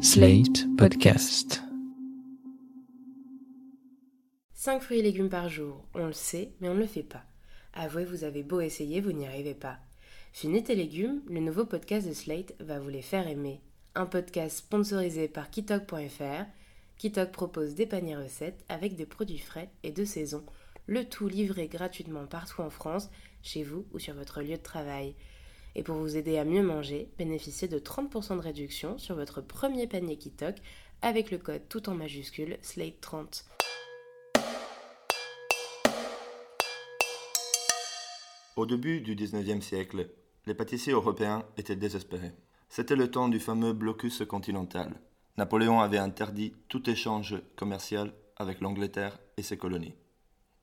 Slate 0.00 0.64
Podcast. 0.76 1.60
5 4.54 4.80
fruits 4.80 5.00
et 5.00 5.02
légumes 5.02 5.28
par 5.28 5.48
jour, 5.48 5.84
on 5.92 6.06
le 6.06 6.12
sait, 6.12 6.52
mais 6.60 6.68
on 6.68 6.74
ne 6.74 6.80
le 6.80 6.86
fait 6.86 7.02
pas. 7.02 7.24
Avouez, 7.74 8.04
vous 8.04 8.22
avez 8.22 8.44
beau 8.44 8.60
essayer, 8.60 9.00
vous 9.00 9.10
n'y 9.10 9.26
arrivez 9.26 9.54
pas. 9.54 9.78
Finis 10.32 10.62
tes 10.62 10.76
légumes, 10.76 11.20
le 11.28 11.40
nouveau 11.40 11.64
podcast 11.64 12.06
de 12.06 12.12
Slate 12.12 12.54
va 12.60 12.78
vous 12.78 12.88
les 12.88 13.02
faire 13.02 13.26
aimer. 13.26 13.60
Un 13.96 14.06
podcast 14.06 14.58
sponsorisé 14.58 15.26
par 15.26 15.50
Kitok.fr. 15.50 16.44
Kitok 16.96 17.32
propose 17.32 17.74
des 17.74 17.86
paniers 17.86 18.16
recettes 18.16 18.64
avec 18.68 18.94
des 18.94 19.06
produits 19.06 19.38
frais 19.38 19.68
et 19.82 19.90
de 19.90 20.04
saison, 20.04 20.44
le 20.86 21.06
tout 21.06 21.26
livré 21.26 21.66
gratuitement 21.66 22.26
partout 22.26 22.62
en 22.62 22.70
France, 22.70 23.10
chez 23.42 23.64
vous 23.64 23.84
ou 23.92 23.98
sur 23.98 24.14
votre 24.14 24.42
lieu 24.42 24.56
de 24.58 24.62
travail. 24.62 25.16
Et 25.78 25.84
pour 25.84 25.94
vous 25.94 26.16
aider 26.16 26.38
à 26.38 26.44
mieux 26.44 26.64
manger, 26.64 27.08
bénéficiez 27.18 27.68
de 27.68 27.78
30% 27.78 28.34
de 28.34 28.42
réduction 28.42 28.98
sur 28.98 29.14
votre 29.14 29.40
premier 29.40 29.86
panier 29.86 30.16
Kitok 30.16 30.56
avec 31.02 31.30
le 31.30 31.38
code 31.38 31.68
tout 31.68 31.88
en 31.88 31.94
majuscule 31.94 32.58
SLATE30. 32.64 33.44
Au 38.56 38.66
début 38.66 39.00
du 39.00 39.14
XIXe 39.14 39.64
siècle, 39.64 40.10
les 40.46 40.54
pâtissiers 40.54 40.94
européens 40.94 41.44
étaient 41.56 41.76
désespérés. 41.76 42.32
C'était 42.68 42.96
le 42.96 43.08
temps 43.08 43.28
du 43.28 43.38
fameux 43.38 43.72
blocus 43.72 44.24
continental. 44.26 45.00
Napoléon 45.36 45.78
avait 45.78 45.98
interdit 45.98 46.54
tout 46.66 46.90
échange 46.90 47.36
commercial 47.54 48.12
avec 48.34 48.60
l'Angleterre 48.60 49.20
et 49.36 49.42
ses 49.42 49.56
colonies. 49.56 49.94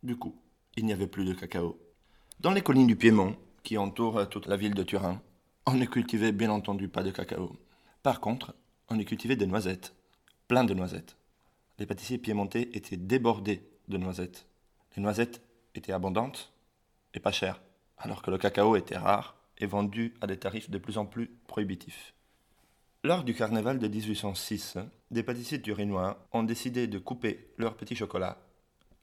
Du 0.04 0.18
coup, 0.18 0.36
il 0.76 0.86
n'y 0.86 0.92
avait 0.92 1.08
plus 1.08 1.24
de 1.24 1.34
cacao. 1.34 1.80
Dans 2.42 2.52
les 2.52 2.62
collines 2.62 2.86
du 2.86 2.98
Piémont, 2.98 3.38
qui 3.66 3.78
entourent 3.78 4.30
toute 4.30 4.46
la 4.46 4.56
ville 4.56 4.76
de 4.76 4.84
Turin, 4.84 5.22
on 5.66 5.74
ne 5.74 5.86
cultivait 5.86 6.32
bien 6.32 6.52
entendu 6.52 6.88
pas 6.88 7.04
de 7.04 7.12
cacao. 7.12 7.58
Par 8.04 8.22
contre, 8.22 8.56
on 8.90 9.00
y 9.00 9.04
cultivait 9.04 9.36
des 9.36 9.48
noisettes, 9.48 9.96
plein 10.48 10.64
de 10.64 10.76
noisettes. 10.76 11.18
Les 11.80 11.88
pâtissiers 11.88 12.20
piémontais 12.20 12.70
étaient 12.74 12.96
débordés 12.96 13.68
de 13.88 13.98
noisettes. 13.98 14.48
Les 14.96 15.02
noisettes 15.02 15.42
étaient 15.74 15.92
abondantes 15.92 16.54
et 17.16 17.20
pas 17.20 17.32
chères, 17.32 17.60
alors 17.98 18.22
que 18.22 18.30
le 18.30 18.38
cacao 18.38 18.76
était 18.76 18.98
rare 18.98 19.36
et 19.58 19.66
vendu 19.66 20.14
à 20.22 20.28
des 20.28 20.38
tarifs 20.38 20.70
de 20.70 20.78
plus 20.78 21.00
en 21.00 21.08
plus 21.08 21.32
prohibitifs. 21.48 22.14
Lors 23.04 23.24
du 23.24 23.34
carnaval 23.34 23.80
de 23.80 23.88
1806, 23.88 24.78
des 25.10 25.24
pâtissiers 25.24 25.62
turinois 25.62 26.28
ont 26.32 26.44
décidé 26.44 26.88
de 26.88 27.00
couper 27.00 27.52
leur 27.58 27.76
petit 27.76 27.96
chocolat 27.96 28.38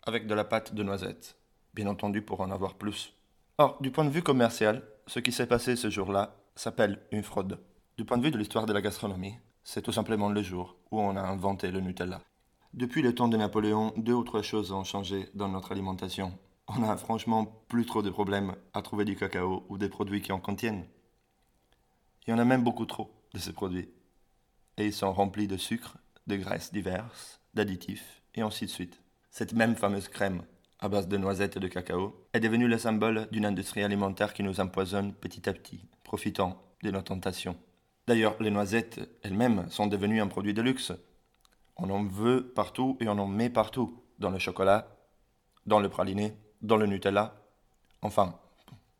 avec 0.04 0.26
de 0.28 0.34
la 0.34 0.44
pâte 0.44 0.74
de 0.74 0.82
noisette, 0.84 1.36
bien 1.74 1.88
entendu 1.88 2.22
pour 2.22 2.40
en 2.40 2.50
avoir 2.50 2.74
plus. 2.74 3.12
Or, 3.58 3.76
du 3.82 3.90
point 3.90 4.06
de 4.06 4.10
vue 4.10 4.22
commercial, 4.22 4.82
ce 5.06 5.20
qui 5.20 5.30
s'est 5.30 5.46
passé 5.46 5.76
ce 5.76 5.90
jour-là 5.90 6.36
s'appelle 6.54 7.02
une 7.12 7.22
fraude. 7.22 7.60
Du 7.98 8.04
point 8.06 8.16
de 8.16 8.22
vue 8.22 8.30
de 8.30 8.38
l'histoire 8.38 8.64
de 8.64 8.72
la 8.72 8.80
gastronomie, 8.80 9.34
c'est 9.62 9.82
tout 9.82 9.92
simplement 9.92 10.30
le 10.30 10.42
jour 10.42 10.76
où 10.90 11.00
on 11.00 11.16
a 11.16 11.20
inventé 11.20 11.70
le 11.70 11.80
Nutella. 11.80 12.22
Depuis 12.72 13.02
le 13.02 13.14
temps 13.14 13.28
de 13.28 13.36
Napoléon, 13.36 13.92
deux 13.98 14.14
ou 14.14 14.24
trois 14.24 14.40
choses 14.40 14.72
ont 14.72 14.84
changé 14.84 15.28
dans 15.34 15.48
notre 15.48 15.72
alimentation. 15.72 16.38
On 16.66 16.78
n'a 16.78 16.96
franchement 16.96 17.44
plus 17.68 17.84
trop 17.84 18.00
de 18.00 18.08
problèmes 18.08 18.56
à 18.72 18.80
trouver 18.80 19.04
du 19.04 19.16
cacao 19.16 19.66
ou 19.68 19.76
des 19.76 19.90
produits 19.90 20.22
qui 20.22 20.32
en 20.32 20.40
contiennent. 20.40 20.86
Il 22.26 22.30
y 22.30 22.32
en 22.32 22.38
a 22.38 22.46
même 22.46 22.64
beaucoup 22.64 22.86
trop 22.86 23.12
de 23.34 23.38
ces 23.38 23.52
produits. 23.52 23.90
Et 24.78 24.86
ils 24.86 24.94
sont 24.94 25.12
remplis 25.12 25.46
de 25.46 25.58
sucre, 25.58 25.98
de 26.26 26.36
graisses 26.36 26.72
diverses, 26.72 27.40
d'additifs, 27.52 28.22
et 28.34 28.40
ainsi 28.40 28.64
de 28.64 28.70
suite. 28.70 29.02
Cette 29.28 29.52
même 29.52 29.76
fameuse 29.76 30.08
crème 30.08 30.42
à 30.82 30.88
base 30.88 31.06
de 31.06 31.16
noisettes 31.16 31.56
et 31.56 31.60
de 31.60 31.68
cacao, 31.68 32.26
est 32.32 32.40
devenu 32.40 32.66
le 32.66 32.76
symbole 32.76 33.28
d'une 33.30 33.46
industrie 33.46 33.84
alimentaire 33.84 34.34
qui 34.34 34.42
nous 34.42 34.58
empoisonne 34.58 35.14
petit 35.14 35.48
à 35.48 35.52
petit, 35.52 35.80
profitant 36.02 36.60
de 36.82 36.90
nos 36.90 37.02
tentations. 37.02 37.56
D'ailleurs, 38.08 38.34
les 38.40 38.50
noisettes 38.50 39.00
elles-mêmes 39.22 39.70
sont 39.70 39.86
devenues 39.86 40.20
un 40.20 40.26
produit 40.26 40.54
de 40.54 40.60
luxe. 40.60 40.92
On 41.76 41.88
en 41.88 42.02
veut 42.02 42.52
partout 42.52 42.96
et 42.98 43.06
on 43.08 43.12
en 43.12 43.28
met 43.28 43.48
partout, 43.48 44.02
dans 44.18 44.30
le 44.30 44.40
chocolat, 44.40 44.88
dans 45.66 45.78
le 45.78 45.88
praliné, 45.88 46.36
dans 46.62 46.76
le 46.76 46.86
Nutella. 46.86 47.36
Enfin, 48.02 48.36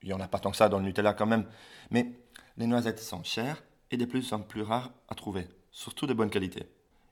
il 0.03 0.07
n'y 0.07 0.15
en 0.15 0.21
a 0.21 0.29
pas 0.29 0.39
tant 0.39 0.53
que 0.53 0.57
ça 0.57 0.69
dans 0.69 0.79
le 0.79 0.85
Nutella 0.85 1.15
quand 1.15 1.27
même, 1.27 1.47
mais 1.91 2.13
les 2.59 2.69
noisettes 2.69 3.01
sont 3.01 3.25
chères 3.25 3.61
et 3.91 3.97
de 3.97 4.05
plus 4.05 4.33
en 4.33 4.39
plus 4.39 4.63
rares 4.63 4.93
à 5.09 5.17
trouver, 5.17 5.49
surtout 5.73 6.07
de 6.07 6.15
bonne 6.15 6.31
qualité. 6.31 6.63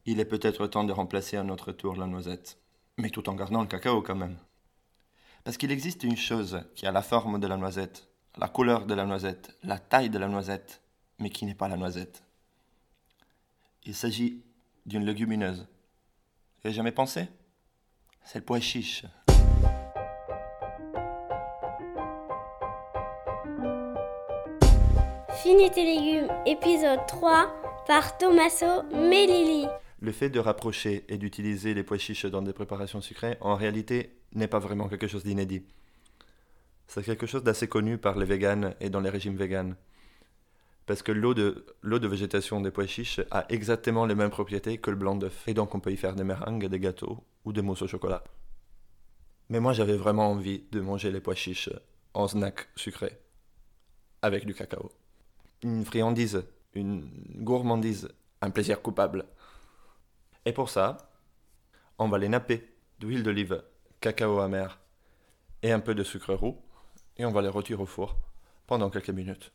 Il 0.06 0.20
est 0.20 0.24
peut-être 0.24 0.68
temps 0.68 0.84
de 0.84 0.92
remplacer 0.92 1.36
à 1.36 1.42
notre 1.42 1.72
tour 1.72 1.96
la 1.96 2.06
noisette, 2.06 2.60
mais 2.98 3.10
tout 3.10 3.28
en 3.28 3.34
gardant 3.34 3.62
le 3.62 3.66
cacao 3.66 4.00
quand 4.00 4.14
même. 4.14 4.36
Parce 5.44 5.56
qu'il 5.56 5.70
existe 5.70 6.04
une 6.04 6.16
chose 6.16 6.62
qui 6.74 6.86
a 6.86 6.92
la 6.92 7.02
forme 7.02 7.40
de 7.40 7.46
la 7.46 7.56
noisette, 7.56 8.08
la 8.36 8.48
couleur 8.48 8.84
de 8.84 8.94
la 8.94 9.06
noisette, 9.06 9.56
la 9.62 9.78
taille 9.78 10.10
de 10.10 10.18
la 10.18 10.28
noisette, 10.28 10.82
mais 11.18 11.30
qui 11.30 11.46
n'est 11.46 11.54
pas 11.54 11.68
la 11.68 11.76
noisette. 11.76 12.22
Il 13.84 13.94
s'agit 13.94 14.42
d'une 14.84 15.04
légumineuse. 15.04 15.60
Vous 15.60 16.68
avez 16.68 16.74
jamais 16.74 16.92
pensé? 16.92 17.26
C'est 18.22 18.40
le 18.40 18.44
pois 18.44 18.60
chiche. 18.60 19.04
Finis 25.42 25.70
tes 25.70 25.84
légumes, 25.84 26.28
épisode 26.44 27.06
3 27.06 27.82
par 27.86 28.18
Tommaso 28.18 28.82
Melilli. 28.92 29.66
Le 30.00 30.12
fait 30.12 30.28
de 30.28 30.38
rapprocher 30.38 31.06
et 31.08 31.16
d'utiliser 31.16 31.72
les 31.72 31.82
pois 31.82 31.96
chiches 31.96 32.26
dans 32.26 32.42
des 32.42 32.52
préparations 32.52 33.00
sucrées, 33.00 33.38
en 33.40 33.54
réalité, 33.54 34.19
n'est 34.34 34.48
pas 34.48 34.58
vraiment 34.58 34.88
quelque 34.88 35.06
chose 35.06 35.24
d'inédit. 35.24 35.64
C'est 36.86 37.04
quelque 37.04 37.26
chose 37.26 37.44
d'assez 37.44 37.68
connu 37.68 37.98
par 37.98 38.18
les 38.18 38.26
véganes 38.26 38.74
et 38.80 38.90
dans 38.90 39.00
les 39.00 39.10
régimes 39.10 39.36
véganes. 39.36 39.76
Parce 40.86 41.02
que 41.02 41.12
l'eau 41.12 41.34
de, 41.34 41.66
l'eau 41.82 42.00
de 42.00 42.08
végétation 42.08 42.60
des 42.60 42.72
pois 42.72 42.86
chiches 42.86 43.20
a 43.30 43.46
exactement 43.48 44.06
les 44.06 44.16
mêmes 44.16 44.30
propriétés 44.30 44.78
que 44.78 44.90
le 44.90 44.96
blanc 44.96 45.14
d'œuf. 45.14 45.46
Et 45.46 45.54
donc 45.54 45.74
on 45.74 45.80
peut 45.80 45.92
y 45.92 45.96
faire 45.96 46.16
des 46.16 46.24
meringues, 46.24 46.66
des 46.66 46.80
gâteaux 46.80 47.22
ou 47.44 47.52
des 47.52 47.62
mousses 47.62 47.82
au 47.82 47.86
chocolat. 47.86 48.24
Mais 49.50 49.60
moi 49.60 49.72
j'avais 49.72 49.96
vraiment 49.96 50.30
envie 50.30 50.64
de 50.72 50.80
manger 50.80 51.12
les 51.12 51.20
pois 51.20 51.36
chiches 51.36 51.70
en 52.12 52.26
snack 52.26 52.68
sucré. 52.74 53.20
Avec 54.22 54.44
du 54.44 54.54
cacao. 54.54 54.90
Une 55.62 55.84
friandise, 55.84 56.44
une 56.74 57.08
gourmandise, 57.36 58.08
un 58.40 58.50
plaisir 58.50 58.82
coupable. 58.82 59.26
Et 60.44 60.52
pour 60.52 60.70
ça, 60.70 60.96
on 61.98 62.08
va 62.08 62.18
les 62.18 62.28
napper 62.28 62.68
d'huile 62.98 63.22
d'olive 63.22 63.62
cacao 64.00 64.40
amer 64.40 64.78
et 65.62 65.72
un 65.72 65.80
peu 65.80 65.94
de 65.94 66.02
sucre 66.02 66.32
roux, 66.32 66.56
et 67.18 67.26
on 67.26 67.32
va 67.32 67.42
les 67.42 67.48
retirer 67.48 67.82
au 67.82 67.86
four 67.86 68.16
pendant 68.66 68.88
quelques 68.88 69.10
minutes. 69.10 69.52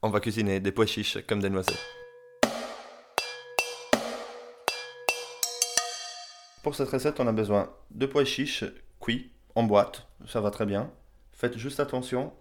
On 0.00 0.08
va 0.08 0.20
cuisiner 0.20 0.58
des 0.58 0.72
pois 0.72 0.86
chiches 0.86 1.18
comme 1.26 1.40
des 1.40 1.50
noisettes. 1.50 1.84
Pour 6.62 6.74
cette 6.74 6.88
recette, 6.88 7.20
on 7.20 7.26
a 7.26 7.32
besoin 7.32 7.70
de 7.90 8.06
pois 8.06 8.24
chiches 8.24 8.64
cuits 9.00 9.30
en 9.54 9.64
boîte, 9.64 10.08
ça 10.26 10.40
va 10.40 10.50
très 10.50 10.64
bien. 10.64 10.90
Faites 11.32 11.58
juste 11.58 11.80
attention 11.80 12.32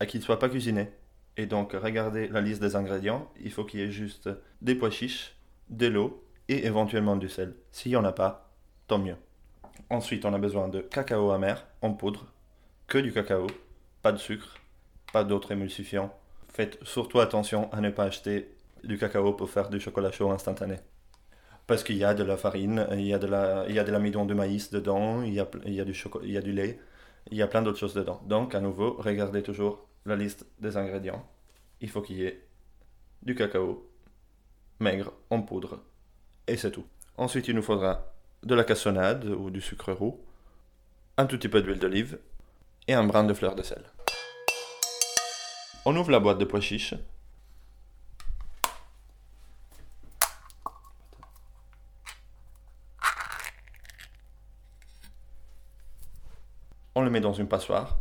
à 0.00 0.06
qu'ils 0.06 0.20
ne 0.20 0.24
soient 0.24 0.38
pas 0.38 0.50
cuisinés. 0.50 0.90
Et 1.38 1.46
donc, 1.46 1.72
regardez 1.72 2.28
la 2.28 2.42
liste 2.42 2.60
des 2.60 2.76
ingrédients. 2.76 3.32
Il 3.40 3.50
faut 3.50 3.64
qu'il 3.64 3.80
y 3.80 3.82
ait 3.82 3.90
juste 3.90 4.28
des 4.60 4.74
pois 4.74 4.90
chiches, 4.90 5.34
de 5.70 5.86
l'eau 5.86 6.26
et 6.48 6.66
éventuellement 6.66 7.16
du 7.16 7.30
sel. 7.30 7.56
S'il 7.70 7.92
n'y 7.92 7.96
en 7.96 8.04
a 8.04 8.12
pas, 8.12 8.54
tant 8.86 8.98
mieux. 8.98 9.16
Ensuite, 9.90 10.24
on 10.24 10.32
a 10.32 10.38
besoin 10.38 10.68
de 10.68 10.80
cacao 10.80 11.30
amer 11.30 11.66
en 11.82 11.92
poudre, 11.92 12.26
que 12.86 12.98
du 12.98 13.12
cacao, 13.12 13.46
pas 14.02 14.12
de 14.12 14.18
sucre, 14.18 14.56
pas 15.12 15.24
d'autres 15.24 15.52
émulsifiants. 15.52 16.14
Faites 16.48 16.82
surtout 16.82 17.20
attention 17.20 17.70
à 17.72 17.80
ne 17.80 17.90
pas 17.90 18.04
acheter 18.04 18.54
du 18.84 18.98
cacao 18.98 19.32
pour 19.32 19.50
faire 19.50 19.68
du 19.68 19.80
chocolat 19.80 20.12
chaud 20.12 20.30
instantané. 20.30 20.76
Parce 21.66 21.84
qu'il 21.84 21.96
y 21.96 22.04
a 22.04 22.14
de 22.14 22.24
la 22.24 22.36
farine, 22.36 22.86
il 22.92 23.06
y 23.06 23.14
a 23.14 23.18
de 23.18 23.26
la, 23.26 23.64
il 23.68 23.74
y 23.74 23.78
a 23.78 23.84
de 23.84 23.92
l'amidon 23.92 24.26
de 24.26 24.34
maïs 24.34 24.70
dedans, 24.70 25.22
il 25.22 25.34
y 25.34 25.40
a, 25.40 25.48
il 25.64 25.74
y 25.74 25.80
a 25.80 25.84
du 25.84 25.94
il 26.22 26.30
y 26.30 26.36
a 26.36 26.42
du 26.42 26.52
lait, 26.52 26.80
il 27.30 27.36
y 27.36 27.42
a 27.42 27.46
plein 27.46 27.62
d'autres 27.62 27.78
choses 27.78 27.94
dedans. 27.94 28.20
Donc, 28.26 28.54
à 28.54 28.60
nouveau, 28.60 28.96
regardez 28.98 29.42
toujours 29.42 29.86
la 30.04 30.16
liste 30.16 30.46
des 30.58 30.76
ingrédients. 30.76 31.24
Il 31.80 31.88
faut 31.88 32.02
qu'il 32.02 32.18
y 32.18 32.26
ait 32.26 32.46
du 33.22 33.34
cacao 33.34 33.88
maigre 34.80 35.12
en 35.30 35.42
poudre 35.42 35.80
et 36.46 36.56
c'est 36.56 36.72
tout. 36.72 36.84
Ensuite, 37.16 37.48
il 37.48 37.54
nous 37.54 37.62
faudra 37.62 38.11
de 38.42 38.54
la 38.54 38.64
cassonade 38.64 39.24
ou 39.26 39.50
du 39.50 39.60
sucre 39.60 39.92
roux, 39.92 40.20
un 41.16 41.26
tout 41.26 41.36
petit 41.36 41.48
peu 41.48 41.62
d'huile 41.62 41.78
d'olive 41.78 42.18
et 42.88 42.94
un 42.94 43.04
brin 43.04 43.24
de 43.24 43.34
fleur 43.34 43.54
de 43.54 43.62
sel. 43.62 43.84
On 45.84 45.96
ouvre 45.96 46.10
la 46.10 46.20
boîte 46.20 46.38
de 46.38 46.44
pois 46.44 46.60
chiches. 46.60 46.94
On 56.94 57.02
le 57.02 57.10
met 57.10 57.20
dans 57.20 57.32
une 57.32 57.48
passoire. 57.48 57.98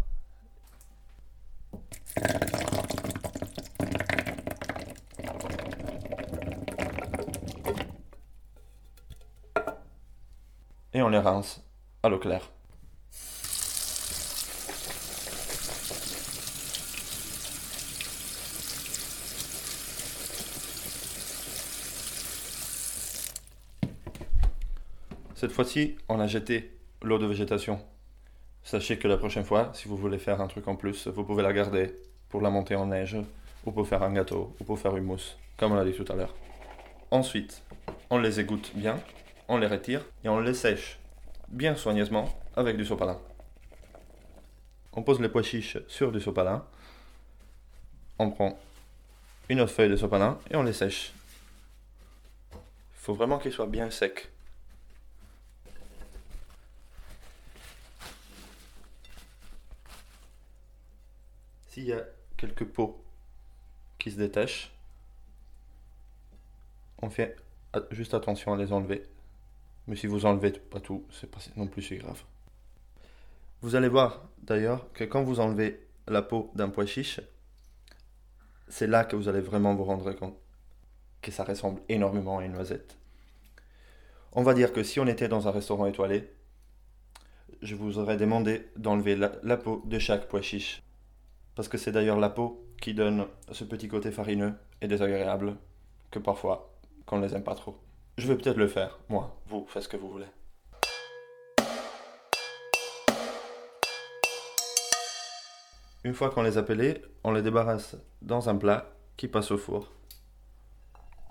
On 11.04 11.10
les 11.10 11.18
rince 11.18 11.64
à 12.04 12.10
l'eau 12.10 12.20
claire. 12.20 12.48
Cette 25.34 25.52
fois-ci, 25.52 25.98
on 26.08 26.20
a 26.20 26.28
jeté 26.28 26.78
l'eau 27.02 27.18
de 27.18 27.26
végétation. 27.26 27.80
Sachez 28.62 29.00
que 29.00 29.08
la 29.08 29.18
prochaine 29.18 29.44
fois, 29.44 29.72
si 29.74 29.88
vous 29.88 29.98
voulez 29.98 30.20
faire 30.20 30.40
un 30.40 30.48
truc 30.48 30.68
en 30.68 30.76
plus, 30.76 31.08
vous 31.08 31.24
pouvez 31.24 31.42
la 31.42 31.52
garder 31.52 31.96
pour 32.30 32.42
la 32.42 32.52
monter 32.52 32.76
en 32.76 32.86
neige, 32.86 33.18
ou 33.66 33.72
pour 33.72 33.88
faire 33.88 34.04
un 34.04 34.14
gâteau, 34.14 34.56
ou 34.60 34.64
pour 34.64 34.78
faire 34.78 34.96
une 34.96 35.06
mousse, 35.06 35.36
comme 35.58 35.72
on 35.72 35.76
l'a 35.76 35.84
dit 35.84 35.94
tout 35.94 36.06
à 36.12 36.16
l'heure. 36.16 36.36
Ensuite, 37.10 37.64
on 38.12 38.20
les 38.20 38.40
égoutte 38.40 38.72
bien, 38.76 39.00
on 39.52 39.58
les 39.58 39.68
retire 39.68 40.06
et 40.24 40.30
on 40.30 40.40
les 40.40 40.54
sèche 40.54 40.98
bien 41.50 41.76
soigneusement 41.76 42.40
avec 42.56 42.78
du 42.78 42.86
sopalin. 42.86 43.20
On 44.94 45.04
pose 45.04 45.20
les 45.20 45.28
pois 45.28 45.44
chiches 45.44 45.78
sur 45.90 46.14
du 46.14 46.22
sopalin. 46.22 46.66
On 48.18 48.32
prend 48.32 48.58
une 49.50 49.60
autre 49.60 49.74
feuille 49.74 49.90
de 49.90 49.98
sopalin 49.98 50.40
et 50.50 50.56
on 50.56 50.64
les 50.64 50.72
sèche. 50.72 51.12
Il 52.54 52.60
faut 52.94 53.14
vraiment 53.14 53.40
qu'ils 53.40 53.52
soient 53.52 53.68
bien 53.68 53.92
secs. 53.92 54.32
S'il 61.68 61.84
y 61.84 61.94
a 61.94 62.06
quelques 62.38 62.66
peaux 62.66 63.04
qui 64.00 64.12
se 64.12 64.18
détachent, 64.18 64.72
on 67.02 67.10
fait 67.10 67.36
juste 67.92 68.14
attention 68.14 68.54
à 68.54 68.58
les 68.58 68.72
enlever. 68.72 69.04
Mais 69.88 69.96
si 69.96 70.08
vous 70.08 70.26
enlevez 70.26 70.52
pas 70.52 70.80
tout, 70.80 71.06
c'est 71.12 71.30
pas 71.30 71.40
non 71.56 71.68
plus 71.68 71.82
si 71.82 71.98
grave. 71.98 72.22
Vous 73.62 73.76
allez 73.76 73.90
voir 73.90 74.28
d'ailleurs 74.42 74.92
que 74.94 75.04
quand 75.04 75.24
vous 75.24 75.40
enlevez 75.40 75.88
la 76.08 76.22
peau 76.22 76.52
d'un 76.56 76.70
pois 76.70 76.86
chiche, 76.86 77.22
c'est 78.68 78.88
là 78.88 79.04
que 79.04 79.16
vous 79.16 79.28
allez 79.28 79.42
vraiment 79.42 79.76
vous 79.76 79.84
rendre 79.84 80.12
compte 80.14 80.38
que 81.22 81.32
ça 81.32 81.44
ressemble 81.44 81.82
énormément 81.90 82.40
à 82.40 82.46
une 82.46 82.54
noisette. 82.54 82.98
On 84.34 84.44
va 84.44 84.54
dire 84.54 84.74
que 84.74 84.82
si 84.82 85.00
on 85.00 85.08
était 85.08 85.28
dans 85.28 85.48
un 85.48 85.52
restaurant 85.52 85.86
étoilé, 85.86 86.32
je 87.62 87.76
vous 87.76 88.00
aurais 88.00 88.18
demandé 88.18 88.68
d'enlever 88.78 89.16
la, 89.16 89.58
peau 89.58 89.84
de 89.86 90.00
chaque 90.00 90.28
pois 90.28 90.42
chiche. 90.42 90.82
Parce 91.54 91.68
que 91.68 91.78
c'est 91.78 91.92
d'ailleurs 91.92 92.20
la 92.20 92.30
peau 92.30 92.66
qui 92.82 92.94
donne 92.94 93.28
ce 93.52 93.64
petit 93.64 93.88
côté 93.88 94.12
farineux 94.12 94.54
et 94.82 94.88
désagréable 94.88 95.58
que 96.10 96.20
parfois 96.20 96.74
qu'on 97.06 97.20
ne 97.20 97.28
les 97.28 97.36
aime 97.36 97.44
pas 97.44 97.56
trop. 97.56 97.78
Je 98.18 98.28
vais 98.28 98.36
peut-être 98.36 98.58
le 98.58 98.68
faire, 98.68 99.00
moi. 99.10 99.36
Vous, 99.48 99.66
faites 99.68 99.84
ce 99.84 99.88
que 99.88 99.98
vous 99.98 100.12
voulez. 100.12 100.26
Une 106.04 106.14
fois 106.14 106.30
qu'on 106.30 106.42
les 106.42 106.58
a 106.58 106.64
pelés, 106.64 107.02
on 107.24 107.32
les 107.32 107.42
débarrasse 107.42 107.96
dans 108.22 108.50
un 108.50 108.56
plat 108.56 108.92
qui 109.18 109.28
passe 109.28 109.52
au 109.52 109.58
four. 109.58 109.92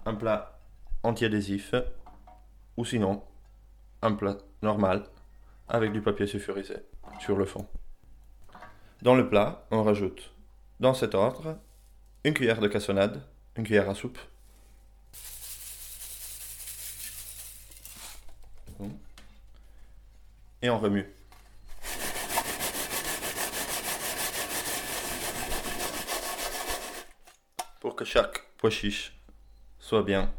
Un 0.07 0.15
plat 0.15 0.59
anti-adhésif 1.03 1.75
ou 2.77 2.85
sinon 2.85 3.23
un 4.03 4.13
plat 4.13 4.39
normal 4.63 5.05
avec 5.69 5.93
du 5.93 6.01
papier 6.01 6.27
sulfurisé 6.27 6.77
sur 7.19 7.37
le 7.37 7.45
fond. 7.45 7.67
Dans 9.03 9.15
le 9.15 9.29
plat, 9.29 9.67
on 9.71 9.83
rajoute 9.83 10.33
dans 10.79 10.95
cet 10.95 11.15
ordre 11.15 11.59
une 12.25 12.35
cuillère 12.35 12.61
de 12.61 12.69
cassonade, 12.69 13.23
une 13.57 13.65
cuillère 13.65 13.91
à 13.91 13.95
soupe, 13.95 14.19
et 20.63 20.71
on 20.71 20.79
remue. 20.79 21.07
Pour 27.81 27.97
que 27.97 28.05
chaque 28.05 28.47
pois 28.59 28.71
chiche 28.71 29.15
soit 29.79 30.03
bien 30.03 30.33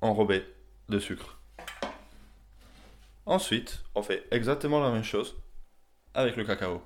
enrobé 0.00 0.44
de 0.88 0.98
sucre. 0.98 1.38
Ensuite, 3.26 3.82
on 3.94 4.02
fait 4.02 4.24
exactement 4.30 4.80
la 4.80 4.92
même 4.92 5.02
chose 5.02 5.36
avec 6.14 6.36
le 6.36 6.44
cacao. 6.44 6.80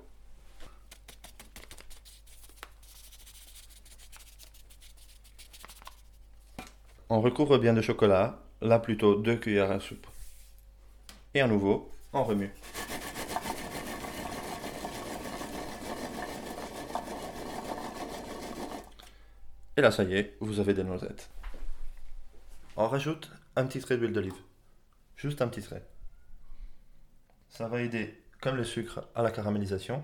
On 7.09 7.21
recouvre 7.21 7.57
bien 7.57 7.73
de 7.73 7.81
chocolat, 7.81 8.39
là 8.61 8.79
plutôt 8.79 9.15
deux 9.15 9.35
cuillères 9.35 9.69
à 9.69 9.79
soupe. 9.79 10.07
Et 11.33 11.39
à 11.41 11.47
nouveau, 11.47 11.89
on 12.11 12.23
remue. 12.23 12.51
Et 19.77 19.81
là, 19.81 19.91
ça 19.91 20.03
y 20.03 20.15
est, 20.15 20.35
vous 20.41 20.59
avez 20.59 20.73
des 20.73 20.83
noisettes. 20.83 21.29
On 22.75 22.87
rajoute 22.87 23.31
un 23.55 23.65
petit 23.65 23.79
trait 23.79 23.97
d'huile 23.97 24.11
d'olive. 24.11 24.35
Juste 25.15 25.41
un 25.41 25.47
petit 25.47 25.61
trait. 25.61 25.85
Ça 27.49 27.69
va 27.69 27.81
aider, 27.81 28.21
comme 28.41 28.57
le 28.57 28.65
sucre, 28.65 29.07
à 29.15 29.21
la 29.21 29.31
caramélisation. 29.31 30.03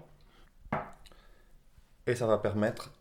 Et 2.06 2.15
ça 2.15 2.25
va 2.25 2.38
permettre 2.38 2.94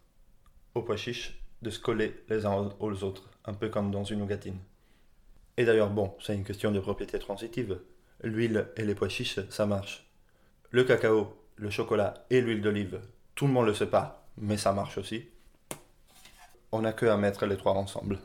aux 0.75 0.83
pois 0.83 0.97
chiches 0.97 1.41
de 1.63 1.71
se 1.71 1.79
coller 1.79 2.25
les 2.29 2.45
uns 2.45 2.71
aux 2.81 3.05
autres, 3.05 3.31
un 3.45 3.55
peu 3.55 3.69
comme 3.69 3.93
dans 3.93 4.05
une 4.05 4.19
nougatine. 4.19 4.59
Et 5.57 5.65
d'ailleurs, 5.65 5.91
bon, 5.91 6.17
c'est 6.21 6.35
une 6.35 6.45
question 6.45 6.73
de 6.73 6.81
propriété 6.81 7.21
transitive. 7.21 7.79
L'huile 8.23 8.69
et 8.77 8.85
les 8.85 8.95
pois 8.95 9.09
chiches, 9.09 9.41
ça 9.51 9.67
marche. 9.67 10.11
Le 10.71 10.85
cacao, 10.85 11.37
le 11.57 11.71
chocolat 11.71 12.27
et 12.31 12.41
l'huile 12.41 12.63
d'olive, 12.63 13.01
tout 13.35 13.47
le 13.47 13.53
monde 13.53 13.67
le 13.67 13.75
sait 13.75 13.87
pas, 13.87 14.29
mais 14.37 14.57
ça 14.57 14.73
marche 14.73 14.99
aussi 14.99 15.29
on 16.73 16.83
n'a 16.83 16.93
que 16.93 17.07
à 17.07 17.17
mettre 17.17 17.47
les 17.47 17.57
trois 17.57 17.73
ensemble. 17.73 18.19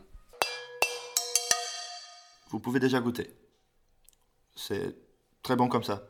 Vous 2.50 2.60
pouvez 2.60 2.80
déjà 2.80 3.00
goûter. 3.00 3.34
C'est 4.56 4.96
très 5.42 5.56
bon 5.56 5.70
comme 5.70 5.84
ça. 5.84 6.04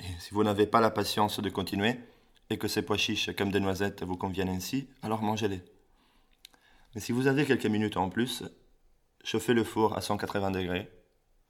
Et 0.00 0.18
si 0.18 0.34
vous 0.34 0.44
n'avez 0.44 0.66
pas 0.66 0.80
la 0.80 0.90
patience 0.90 1.40
de 1.40 1.50
continuer, 1.50 2.00
et 2.50 2.58
que 2.58 2.68
ces 2.68 2.82
pois 2.82 2.96
chiches 2.96 3.34
comme 3.36 3.52
des 3.52 3.60
noisettes 3.60 4.02
vous 4.02 4.16
conviennent 4.16 4.48
ainsi, 4.48 4.88
alors 5.02 5.22
mangez-les. 5.22 5.62
Mais 6.94 7.00
si 7.00 7.12
vous 7.12 7.26
avez 7.26 7.44
quelques 7.44 7.66
minutes 7.66 7.96
en 7.96 8.08
plus, 8.08 8.42
chauffez 9.22 9.54
le 9.54 9.64
four 9.64 9.96
à 9.96 10.00
180 10.00 10.50
degrés, 10.50 10.90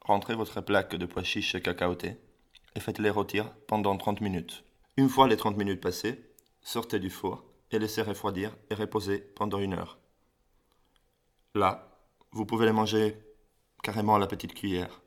rentrez 0.00 0.34
votre 0.34 0.60
plaque 0.60 0.96
de 0.96 1.06
pois 1.06 1.22
chiches 1.22 1.60
cacaotés 1.62 2.16
et 2.74 2.80
faites-les 2.80 3.10
rôtir 3.10 3.52
pendant 3.66 3.96
30 3.96 4.20
minutes. 4.20 4.64
Une 4.96 5.08
fois 5.08 5.28
les 5.28 5.36
30 5.36 5.56
minutes 5.56 5.80
passées, 5.80 6.24
sortez 6.62 6.98
du 6.98 7.10
four 7.10 7.44
et 7.70 7.78
laissez 7.78 8.02
refroidir 8.02 8.56
et 8.70 8.74
reposer 8.74 9.18
pendant 9.18 9.58
une 9.58 9.74
heure. 9.74 9.98
Là, 11.54 11.88
vous 12.32 12.46
pouvez 12.46 12.66
les 12.66 12.72
manger 12.72 13.16
carrément 13.82 14.16
à 14.16 14.18
la 14.18 14.26
petite 14.26 14.54
cuillère, 14.54 15.00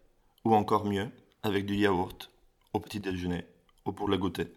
ou 0.43 0.55
encore 0.55 0.85
mieux, 0.85 1.09
avec 1.43 1.65
du 1.65 1.75
yaourt, 1.75 2.31
au 2.73 2.79
petit 2.79 2.99
déjeuner, 2.99 3.45
ou 3.85 3.91
pour 3.91 4.07
le 4.07 4.17
goûter. 4.17 4.47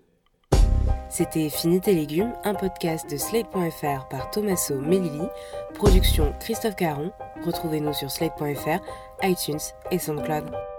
C'était 1.10 1.48
Fini 1.48 1.80
tes 1.80 1.94
légumes, 1.94 2.32
un 2.44 2.54
podcast 2.54 3.08
de 3.10 3.16
Slate.fr 3.16 4.08
par 4.08 4.30
Tommaso 4.30 4.80
Melili, 4.80 5.28
production 5.74 6.34
Christophe 6.40 6.76
Caron. 6.76 7.12
Retrouvez-nous 7.44 7.92
sur 7.92 8.10
Slate.fr, 8.10 8.82
iTunes 9.22 9.60
et 9.90 9.98
SoundCloud. 9.98 10.73